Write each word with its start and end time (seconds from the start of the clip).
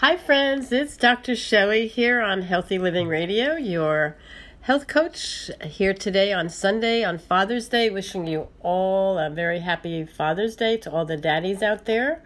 Hi, 0.00 0.16
friends. 0.16 0.70
It's 0.70 0.96
Dr. 0.96 1.34
Shelley 1.34 1.88
here 1.88 2.20
on 2.20 2.42
Healthy 2.42 2.78
Living 2.78 3.08
Radio, 3.08 3.56
your 3.56 4.16
health 4.60 4.86
coach 4.86 5.50
here 5.64 5.92
today 5.92 6.32
on 6.32 6.48
Sunday 6.50 7.02
on 7.02 7.18
Father's 7.18 7.66
Day. 7.66 7.90
Wishing 7.90 8.24
you 8.28 8.46
all 8.60 9.18
a 9.18 9.28
very 9.28 9.58
happy 9.58 10.04
Father's 10.04 10.54
Day 10.54 10.76
to 10.76 10.92
all 10.92 11.04
the 11.04 11.16
daddies 11.16 11.64
out 11.64 11.86
there. 11.86 12.22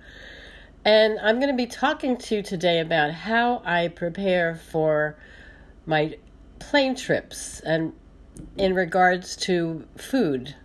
And 0.85 1.19
I'm 1.21 1.37
going 1.37 1.49
to 1.49 1.57
be 1.57 1.67
talking 1.67 2.19
to 2.19 2.35
you 2.35 2.43
today 2.43 2.79
about 2.79 3.11
how 3.11 3.63
I 3.65 3.89
prepare 3.89 4.55
for 4.55 5.17
my 5.87 6.19
plane 6.59 6.95
trips 6.95 7.61
and 7.61 7.95
in 8.59 8.75
regards 8.75 9.35
to 9.49 9.89
food. 9.97 10.57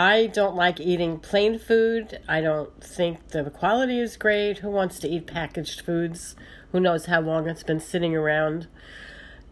I 0.00 0.28
don't 0.28 0.56
like 0.56 0.80
eating 0.80 1.18
plane 1.18 1.58
food. 1.58 2.20
I 2.26 2.40
don't 2.40 2.82
think 2.82 3.28
the 3.28 3.50
quality 3.50 4.00
is 4.00 4.16
great. 4.16 4.60
Who 4.60 4.70
wants 4.70 4.98
to 5.00 5.08
eat 5.08 5.26
packaged 5.26 5.82
foods? 5.82 6.36
Who 6.72 6.80
knows 6.80 7.04
how 7.04 7.20
long 7.20 7.46
it's 7.46 7.62
been 7.62 7.80
sitting 7.80 8.16
around? 8.16 8.66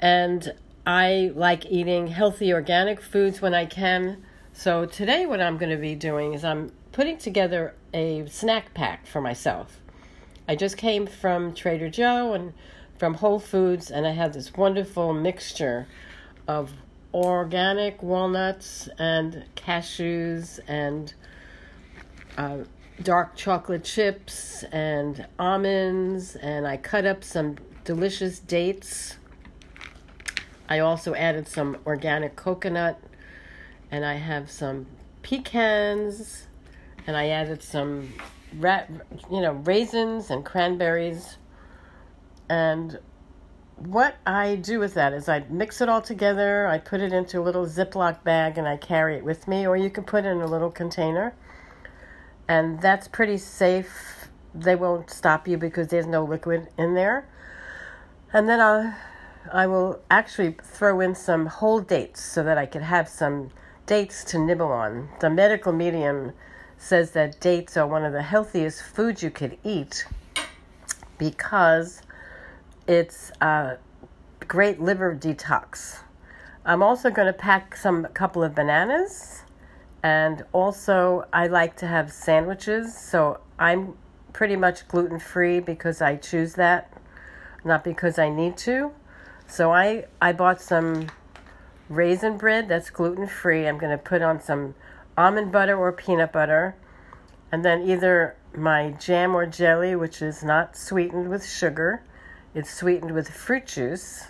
And 0.00 0.54
I 0.86 1.32
like 1.34 1.66
eating 1.66 2.06
healthy 2.06 2.50
organic 2.50 3.02
foods 3.02 3.42
when 3.42 3.52
I 3.52 3.66
can. 3.66 4.24
So 4.54 4.86
today, 4.86 5.26
what 5.26 5.42
I'm 5.42 5.58
going 5.58 5.70
to 5.70 5.76
be 5.76 5.94
doing 5.94 6.32
is 6.32 6.46
I'm 6.46 6.72
putting 6.92 7.18
together 7.18 7.74
a 7.92 8.24
snack 8.28 8.72
pack 8.72 9.06
for 9.06 9.20
myself. 9.20 9.80
I 10.48 10.56
just 10.56 10.78
came 10.78 11.06
from 11.06 11.52
Trader 11.52 11.90
Joe 11.90 12.32
and 12.32 12.54
from 12.96 13.12
Whole 13.12 13.38
Foods, 13.38 13.90
and 13.90 14.06
I 14.06 14.12
have 14.12 14.32
this 14.32 14.54
wonderful 14.54 15.12
mixture 15.12 15.88
of 16.46 16.72
organic 17.14 18.02
walnuts 18.02 18.88
and 18.98 19.44
cashews 19.56 20.60
and 20.68 21.14
uh, 22.36 22.58
dark 23.02 23.36
chocolate 23.36 23.84
chips 23.84 24.64
and 24.72 25.26
almonds, 25.38 26.36
and 26.36 26.66
I 26.66 26.76
cut 26.76 27.06
up 27.06 27.24
some 27.24 27.56
delicious 27.84 28.38
dates. 28.38 29.16
I 30.68 30.80
also 30.80 31.14
added 31.14 31.48
some 31.48 31.78
organic 31.86 32.36
coconut, 32.36 33.00
and 33.90 34.04
I 34.04 34.14
have 34.14 34.50
some 34.50 34.86
pecans, 35.22 36.46
and 37.06 37.16
I 37.16 37.28
added 37.28 37.62
some 37.62 38.12
rat, 38.56 38.90
you 39.30 39.40
know, 39.40 39.52
raisins 39.52 40.30
and 40.30 40.44
cranberries, 40.44 41.38
and 42.48 42.98
what 43.78 44.16
I 44.26 44.56
do 44.56 44.80
with 44.80 44.94
that 44.94 45.12
is 45.12 45.28
I 45.28 45.44
mix 45.48 45.80
it 45.80 45.88
all 45.88 46.02
together, 46.02 46.66
I 46.66 46.78
put 46.78 47.00
it 47.00 47.12
into 47.12 47.40
a 47.40 47.42
little 47.42 47.66
Ziploc 47.66 48.24
bag, 48.24 48.58
and 48.58 48.66
I 48.66 48.76
carry 48.76 49.16
it 49.16 49.24
with 49.24 49.46
me, 49.46 49.66
or 49.66 49.76
you 49.76 49.90
can 49.90 50.04
put 50.04 50.24
it 50.24 50.28
in 50.28 50.40
a 50.40 50.46
little 50.46 50.70
container. 50.70 51.34
And 52.48 52.80
that's 52.80 53.08
pretty 53.08 53.38
safe. 53.38 54.28
They 54.54 54.74
won't 54.74 55.10
stop 55.10 55.46
you 55.46 55.58
because 55.58 55.88
there's 55.88 56.06
no 56.06 56.24
liquid 56.24 56.68
in 56.76 56.94
there. 56.94 57.28
And 58.32 58.48
then 58.48 58.60
I'll, 58.60 58.94
I 59.52 59.66
will 59.66 60.00
actually 60.10 60.56
throw 60.62 61.00
in 61.00 61.14
some 61.14 61.46
whole 61.46 61.80
dates 61.80 62.22
so 62.22 62.42
that 62.42 62.58
I 62.58 62.66
could 62.66 62.82
have 62.82 63.08
some 63.08 63.50
dates 63.86 64.24
to 64.24 64.38
nibble 64.38 64.72
on. 64.72 65.08
The 65.20 65.30
medical 65.30 65.72
medium 65.72 66.32
says 66.78 67.12
that 67.12 67.40
dates 67.40 67.76
are 67.76 67.86
one 67.86 68.04
of 68.04 68.12
the 68.12 68.22
healthiest 68.22 68.82
foods 68.82 69.22
you 69.22 69.30
could 69.30 69.58
eat 69.64 70.06
because 71.18 72.02
it's 72.88 73.30
a 73.42 73.76
great 74.48 74.80
liver 74.80 75.14
detox. 75.14 75.98
I'm 76.64 76.82
also 76.82 77.10
going 77.10 77.26
to 77.26 77.34
pack 77.34 77.76
some 77.76 78.06
couple 78.06 78.42
of 78.42 78.54
bananas 78.54 79.42
and 80.02 80.44
also 80.52 81.26
I 81.32 81.48
like 81.48 81.76
to 81.76 81.86
have 81.86 82.10
sandwiches, 82.10 82.96
so 82.96 83.40
I'm 83.58 83.94
pretty 84.32 84.56
much 84.56 84.88
gluten 84.88 85.18
free 85.18 85.60
because 85.60 86.00
I 86.00 86.16
choose 86.16 86.54
that, 86.54 86.92
not 87.64 87.84
because 87.84 88.18
I 88.18 88.30
need 88.30 88.56
to. 88.58 88.92
So 89.46 89.72
I 89.72 90.06
I 90.20 90.32
bought 90.32 90.60
some 90.60 91.08
raisin 91.88 92.38
bread 92.38 92.68
that's 92.68 92.90
gluten 92.90 93.26
free. 93.26 93.66
I'm 93.66 93.78
going 93.78 93.92
to 93.92 94.02
put 94.02 94.22
on 94.22 94.40
some 94.40 94.74
almond 95.16 95.52
butter 95.52 95.76
or 95.76 95.92
peanut 95.92 96.32
butter 96.32 96.76
and 97.50 97.64
then 97.64 97.82
either 97.82 98.36
my 98.54 98.90
jam 98.90 99.34
or 99.34 99.46
jelly 99.46 99.94
which 99.96 100.22
is 100.22 100.44
not 100.44 100.76
sweetened 100.76 101.28
with 101.28 101.44
sugar 101.44 102.02
it's 102.54 102.72
sweetened 102.72 103.12
with 103.12 103.28
fruit 103.28 103.66
juice, 103.66 104.28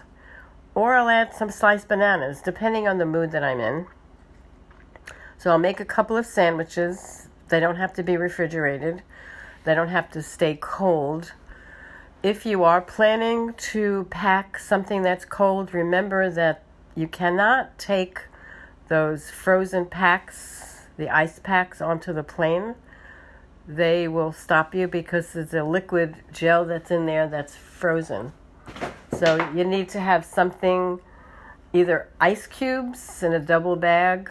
or 0.74 0.94
I'll 0.94 1.08
add 1.08 1.34
some 1.34 1.50
sliced 1.50 1.88
bananas, 1.88 2.40
depending 2.42 2.86
on 2.86 2.98
the 2.98 3.06
mood 3.06 3.30
that 3.32 3.44
I'm 3.44 3.60
in. 3.60 3.86
So 5.36 5.50
I'll 5.50 5.58
make 5.58 5.80
a 5.80 5.84
couple 5.84 6.16
of 6.16 6.26
sandwiches. 6.26 7.28
They 7.48 7.60
don't 7.60 7.76
have 7.76 7.92
to 7.94 8.02
be 8.02 8.16
refrigerated, 8.16 9.02
they 9.64 9.74
don't 9.74 9.88
have 9.88 10.10
to 10.12 10.22
stay 10.22 10.58
cold. 10.60 11.32
If 12.22 12.44
you 12.44 12.64
are 12.64 12.80
planning 12.80 13.54
to 13.54 14.06
pack 14.10 14.58
something 14.58 15.02
that's 15.02 15.24
cold, 15.24 15.72
remember 15.72 16.28
that 16.30 16.64
you 16.96 17.06
cannot 17.06 17.78
take 17.78 18.22
those 18.88 19.30
frozen 19.30 19.86
packs, 19.86 20.86
the 20.96 21.08
ice 21.08 21.38
packs, 21.38 21.80
onto 21.80 22.12
the 22.12 22.24
plane 22.24 22.74
they 23.68 24.08
will 24.08 24.32
stop 24.32 24.74
you 24.74 24.88
because 24.88 25.34
there's 25.34 25.52
a 25.52 25.62
liquid 25.62 26.16
gel 26.32 26.64
that's 26.64 26.90
in 26.90 27.04
there 27.04 27.28
that's 27.28 27.54
frozen. 27.54 28.32
So 29.12 29.36
you 29.54 29.62
need 29.62 29.90
to 29.90 30.00
have 30.00 30.24
something, 30.24 31.00
either 31.74 32.08
ice 32.18 32.46
cubes 32.46 33.22
in 33.22 33.34
a 33.34 33.38
double 33.38 33.76
bag, 33.76 34.30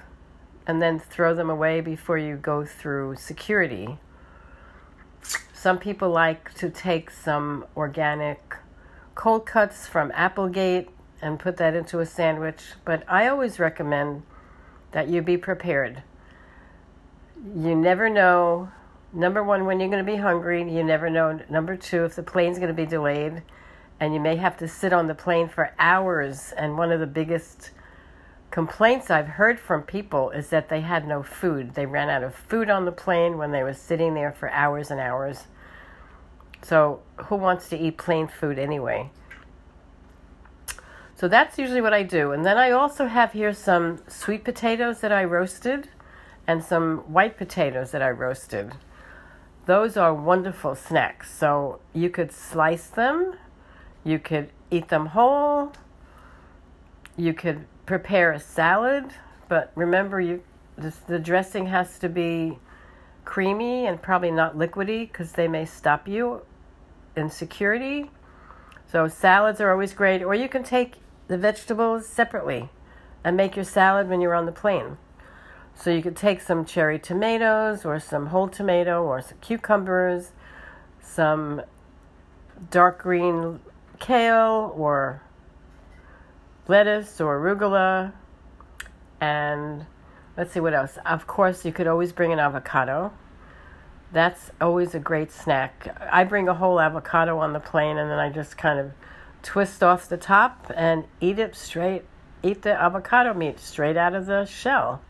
and 0.66 0.82
then 0.82 1.00
throw 1.00 1.36
them 1.36 1.52
away 1.52 1.82
before 1.82 2.18
you 2.18 2.36
go 2.36 2.66
through 2.66 3.16
security. 3.16 4.00
Some 5.54 5.78
people 5.78 6.10
like 6.10 6.54
to 6.56 6.70
take 6.70 7.12
some 7.12 7.66
organic 7.76 8.56
cold 9.14 9.46
cuts 9.46 9.88
from 9.88 10.12
Applegate 10.16 10.90
and 11.22 11.40
put 11.40 11.58
that 11.58 11.76
into 11.76 12.00
a 12.00 12.06
sandwich, 12.06 12.74
but 12.86 13.04
I 13.08 13.28
always 13.28 13.60
recommend 13.60 14.24
that 14.92 15.10
you 15.10 15.22
be 15.22 15.38
prepared. 15.38 16.02
You 17.56 17.76
never 17.76 18.10
know 18.10 18.72
number 19.14 19.44
one, 19.44 19.66
when 19.66 19.80
you're 19.80 19.90
going 19.90 20.06
to 20.06 20.12
be 20.12 20.18
hungry, 20.18 20.62
you 20.62 20.84
never 20.84 21.10
know. 21.10 21.40
Number 21.50 21.76
two, 21.76 22.06
if 22.06 22.16
the 22.16 22.24
plane's 22.24 22.58
going 22.58 22.70
to 22.70 22.74
be 22.74 22.86
delayed, 22.86 23.44
and 24.00 24.14
you 24.14 24.20
may 24.20 24.36
have 24.36 24.58
to 24.58 24.68
sit 24.68 24.94
on 24.94 25.08
the 25.08 25.16
plane 25.16 25.48
for 25.48 25.74
hours. 25.80 26.54
And 26.56 26.78
one 26.78 26.92
of 26.92 27.00
the 27.00 27.08
biggest 27.08 27.72
complaints 28.52 29.10
I've 29.10 29.28
heard 29.28 29.60
from 29.60 29.84
people 29.84 30.30
is 30.30 30.50
that 30.50 30.70
they 30.70 30.82
had 30.82 31.08
no 31.08 31.24
food. 31.24 31.74
They 31.74 31.86
ran 31.86 32.10
out 32.10 32.24
of 32.24 32.36
food 32.36 32.70
on 32.70 32.86
the 32.86 32.92
plane 32.92 33.38
when 33.38 33.52
they 33.52 33.64
were 33.64 33.74
sitting 33.74 34.14
there 34.14 34.32
for 34.32 34.50
hours 34.52 34.92
and 34.92 35.00
hours. 35.00 35.48
So, 36.64 37.02
who 37.18 37.36
wants 37.36 37.70
to 37.70 37.78
eat 37.78 37.98
plane 37.98 38.28
food 38.28 38.58
anyway? 38.58 39.12
So, 41.16 41.28
that's 41.28 41.58
usually 41.58 41.82
what 41.82 41.94
I 41.94 42.04
do. 42.04 42.32
And 42.32 42.46
then 42.46 42.58
I 42.58 42.72
also 42.72 43.06
have 43.08 43.34
here 43.34 43.54
some 43.54 44.00
sweet 44.08 44.44
potatoes 44.44 45.02
that 45.02 45.12
I 45.12 45.24
roasted 45.24 45.90
and 46.48 46.64
some 46.64 47.00
white 47.12 47.38
potatoes 47.38 47.92
that 47.92 48.02
I 48.02 48.10
roasted. 48.10 48.74
Those 49.68 49.98
are 49.98 50.14
wonderful 50.14 50.76
snacks. 50.76 51.30
So 51.30 51.82
you 51.94 52.10
could 52.10 52.32
slice 52.32 52.88
them, 52.88 53.36
you 54.06 54.18
could 54.18 54.50
eat 54.72 54.88
them 54.88 55.08
whole, 55.08 55.74
you 57.18 57.34
could 57.34 57.66
prepare 57.86 58.32
a 58.32 58.40
salad, 58.40 59.12
but 59.50 59.72
remember 59.76 60.20
you 60.22 60.42
the 61.08 61.20
dressing 61.20 61.66
has 61.66 61.98
to 62.00 62.08
be 62.08 62.60
creamy 63.26 63.88
and 63.88 64.02
probably 64.02 64.32
not 64.32 64.56
liquidy 64.56 65.12
because 65.12 65.34
they 65.34 65.48
may 65.48 65.66
stop 65.66 66.08
you 66.08 66.44
in 67.16 67.30
security. 67.30 68.10
So 68.90 69.08
salads 69.08 69.60
are 69.60 69.72
always 69.72 69.94
great, 69.94 70.22
or 70.24 70.34
you 70.34 70.48
can 70.48 70.64
take 70.64 70.96
the 71.28 71.38
vegetables 71.38 72.08
separately 72.08 72.70
and 73.24 73.36
make 73.36 73.56
your 73.56 73.66
salad 73.66 74.08
when 74.08 74.22
you're 74.22 74.36
on 74.36 74.46
the 74.46 74.52
plane. 74.52 74.98
So 75.80 75.92
you 75.92 76.02
could 76.02 76.16
take 76.16 76.42
some 76.42 76.66
cherry 76.66 76.98
tomatoes 76.98 77.86
or 77.86 78.00
some 78.00 78.28
whole 78.28 78.48
tomato 78.48 79.04
or 79.04 79.22
some 79.22 79.38
cucumbers, 79.42 80.32
some 81.02 81.62
dark 82.72 83.04
green 83.04 83.60
kale 84.00 84.74
or 84.76 85.22
lettuce 86.68 87.22
or 87.22 87.40
arugula, 87.40 88.12
and 89.22 89.86
let's 90.36 90.52
see 90.52 90.60
what 90.60 90.74
else. 90.74 90.98
Of 91.06 91.28
course, 91.28 91.64
you 91.64 91.72
could 91.72 91.86
always 91.86 92.12
bring 92.12 92.34
an 92.34 92.40
avocado. 92.40 93.14
That's 94.12 94.50
always 94.60 94.96
a 94.96 95.00
great 95.00 95.32
snack. 95.32 95.96
I 96.12 96.24
bring 96.24 96.48
a 96.48 96.56
whole 96.56 96.80
avocado 96.80 97.38
on 97.38 97.54
the 97.54 97.60
plane 97.60 97.98
and 97.98 98.10
then 98.10 98.18
I 98.18 98.32
just 98.32 98.58
kind 98.58 98.80
of 98.80 98.94
twist 99.44 99.84
off 99.84 100.10
the 100.10 100.18
top 100.18 100.72
and 100.76 101.06
eat 101.22 101.38
it 101.38 101.56
straight, 101.56 102.04
eat 102.42 102.64
the 102.64 102.74
avocado 102.74 103.36
meat 103.36 103.60
straight 103.60 103.96
out 103.96 104.16
of 104.16 104.26
the 104.26 104.46
shell 104.46 105.04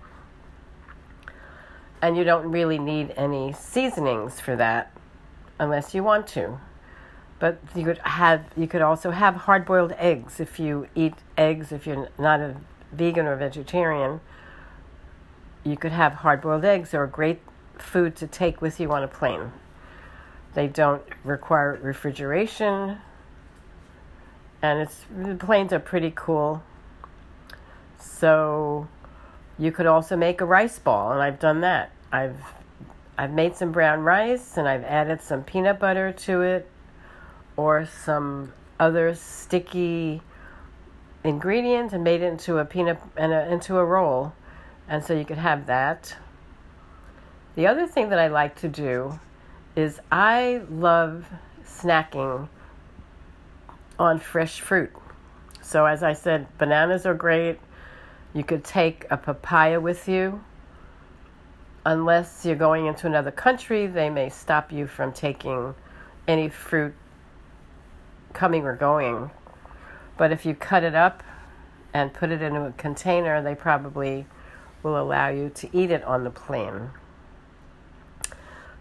and 2.02 2.18
you 2.18 2.24
don't 2.24 2.50
really 2.52 2.80
need 2.80 3.14
any 3.18 3.54
seasonings 3.54 4.40
for 4.40 4.56
that 4.56 4.92
unless 5.60 5.94
you 5.94 6.04
want 6.04 6.28
to 6.28 6.60
but 7.40 7.60
you 7.76 7.84
could 7.84 7.98
have 8.00 8.46
you 8.56 8.68
could 8.68 8.82
also 8.82 9.12
have 9.12 9.36
hard 9.36 9.66
boiled 9.66 9.94
eggs 9.98 10.40
if 10.40 10.60
you 10.60 10.88
eat 10.96 11.16
eggs 11.38 11.72
if 11.72 11.88
you're 11.88 12.10
not 12.18 12.40
a 12.40 12.56
vegan 12.92 13.26
or 13.26 13.36
vegetarian 13.36 14.20
you 15.64 15.76
could 15.76 15.92
have 15.92 16.14
hard 16.14 16.42
boiled 16.42 16.64
eggs 16.64 16.94
a 16.94 17.08
great 17.08 17.40
food 17.80 18.16
to 18.16 18.28
take 18.28 18.62
with 18.62 18.80
you 18.80 18.92
on 18.92 19.04
a 19.04 19.08
plane 19.08 19.52
They 20.54 20.68
don't 20.68 21.04
require 21.24 21.80
refrigeration. 21.82 22.98
And 24.62 24.80
it's 24.80 25.06
the 25.16 25.36
planes 25.36 25.72
are 25.72 25.80
pretty 25.80 26.12
cool. 26.16 26.64
So 28.00 28.88
you 29.58 29.72
could 29.72 29.86
also 29.86 30.16
make 30.16 30.42
a 30.42 30.46
rice 30.46 30.80
ball, 30.80 31.12
and 31.12 31.22
I've 31.22 31.40
done 31.40 31.62
that. 31.62 31.92
I've 32.12 32.42
I've 33.18 33.32
made 33.32 33.56
some 33.56 33.72
brown 33.72 34.02
rice 34.02 34.58
and 34.58 34.68
I've 34.68 34.84
added 34.84 35.24
some 35.24 35.44
peanut 35.44 35.80
butter 35.80 36.12
to 36.12 36.44
it 36.44 36.70
or 37.56 37.88
some 37.88 38.54
other 38.80 39.16
sticky 39.16 40.22
ingredient 41.24 41.94
and 41.94 42.04
made 42.04 42.22
it 42.22 42.26
into 42.26 42.60
a 42.60 42.66
peanut 42.66 43.00
and 43.16 43.34
a, 43.34 43.52
into 43.52 43.78
a 43.78 43.84
roll. 43.84 44.34
And 44.88 45.04
so 45.04 45.16
you 45.16 45.26
could 45.26 45.40
have 45.40 45.66
that. 45.66 46.16
The 47.56 47.66
other 47.66 47.88
thing 47.88 48.10
that 48.10 48.20
I 48.20 48.28
like 48.28 48.56
to 48.58 48.68
do 48.68 49.20
is 49.76 50.00
I 50.12 50.62
love 50.70 51.26
snacking 51.66 52.48
on 53.98 54.20
fresh 54.20 54.62
fruit. 54.62 54.92
So 55.62 55.88
as 55.88 56.04
I 56.04 56.14
said, 56.14 56.46
bananas 56.60 57.08
are 57.08 57.16
great. 57.16 57.60
You 58.38 58.44
could 58.44 58.64
take 58.64 59.08
a 59.10 59.18
papaya 59.18 59.80
with 59.80 60.08
you 60.08 60.44
unless 61.88 62.46
you're 62.46 62.56
going 62.56 62.86
into 62.86 63.08
another 63.08 63.32
country, 63.32 63.88
they 63.88 64.12
may 64.12 64.30
stop 64.30 64.72
you 64.72 64.86
from 64.86 65.12
taking 65.12 65.74
any 66.28 66.48
fruit 66.48 66.94
coming 68.34 68.64
or 68.64 68.76
going. 68.76 69.32
But 70.18 70.32
if 70.32 70.46
you 70.46 70.54
cut 70.54 70.84
it 70.84 70.94
up 70.94 71.24
and 71.96 72.14
put 72.14 72.30
it 72.30 72.44
into 72.44 72.62
a 72.62 72.72
container, 72.74 73.42
they 73.42 73.56
probably 73.56 74.28
will 74.84 75.02
allow 75.02 75.30
you 75.30 75.50
to 75.56 75.76
eat 75.76 75.90
it 75.90 76.04
on 76.04 76.24
the 76.24 76.30
plane. 76.30 76.92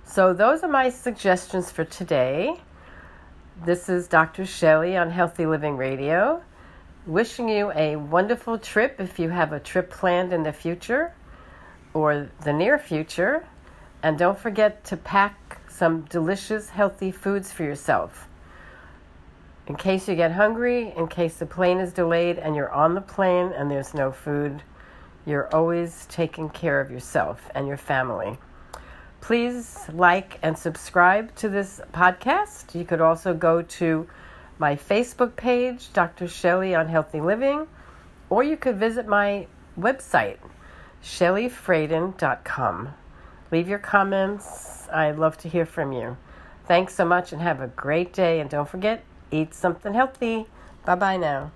So, 0.05 0.35
those 0.35 0.63
are 0.63 0.69
my 0.69 0.91
suggestions 0.91 1.73
for 1.73 1.87
today. 1.87 2.61
This 3.65 3.89
is 3.89 4.07
Dr. 4.07 4.45
Shelley 4.45 4.99
on 4.99 5.13
Healthy 5.13 5.47
Living 5.47 5.79
Radio. 5.79 6.43
Wishing 7.07 7.49
you 7.49 7.71
a 7.71 7.95
wonderful 7.95 8.59
trip 8.59 8.97
if 8.99 9.21
you 9.21 9.29
have 9.29 9.53
a 9.53 9.61
trip 9.61 9.91
planned 9.91 10.33
in 10.33 10.43
the 10.43 10.53
future 10.53 11.15
or 11.95 12.29
the 12.43 12.53
near 12.53 12.81
future. 12.81 13.47
And 14.03 14.19
don't 14.19 14.37
forget 14.37 14.83
to 14.87 14.97
pack 14.97 15.61
some 15.71 16.01
delicious, 16.03 16.69
healthy 16.69 17.13
foods 17.13 17.53
for 17.53 17.63
yourself. 17.63 18.27
In 19.69 19.77
case 19.77 20.09
you 20.09 20.17
get 20.17 20.33
hungry, 20.33 20.93
in 20.97 21.07
case 21.07 21.37
the 21.37 21.47
plane 21.47 21.79
is 21.79 21.93
delayed 21.93 22.39
and 22.39 22.57
you're 22.57 22.73
on 22.73 22.95
the 22.95 23.01
plane 23.01 23.53
and 23.53 23.71
there's 23.71 23.95
no 23.95 24.11
food, 24.11 24.65
you're 25.25 25.49
always 25.55 26.07
taking 26.07 26.49
care 26.49 26.81
of 26.81 26.91
yourself 26.91 27.49
and 27.55 27.69
your 27.69 27.77
family. 27.77 28.37
Please 29.21 29.79
like 29.93 30.41
and 30.43 30.59
subscribe 30.59 31.33
to 31.37 31.49
this 31.49 31.81
podcast. 31.93 32.75
You 32.75 32.85
could 32.85 33.01
also 33.01 33.33
go 33.33 33.63
to 33.63 34.09
my 34.59 34.77
Facebook 34.77 35.37
page, 35.37 35.93
Dr. 35.93 36.29
Shelley 36.29 36.75
on 36.75 36.89
Healthy 36.89 37.21
Living, 37.21 37.67
or 38.31 38.43
you 38.43 38.57
could 38.57 38.77
visit 38.77 39.07
my 39.07 39.47
website, 39.79 40.39
shelleyfraden.com. 41.03 42.89
Leave 43.53 43.69
your 43.69 43.79
comments. 43.79 44.89
I'd 44.93 45.19
love 45.19 45.39
to 45.39 45.49
hear 45.49 45.67
from 45.67 45.93
you. 45.93 46.17
Thanks 46.67 46.95
so 46.95 47.05
much 47.05 47.33
and 47.33 47.41
have 47.43 47.61
a 47.61 47.69
great 47.69 48.13
day. 48.13 48.41
And 48.41 48.51
don't 48.51 48.69
forget, 48.69 49.05
eat 49.31 49.55
something 49.55 49.95
healthy. 49.95 50.47
Bye 50.85 50.97
bye 50.97 51.17
now. 51.17 51.53